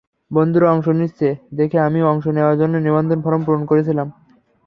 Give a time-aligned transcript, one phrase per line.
[0.31, 1.27] বন্ধুরা অংশ নিচ্ছে
[1.53, 4.07] দেখে আমিও অংশ নেওয়ার জন্য নিবন্ধন ফরম পূরণ করেছিলাম।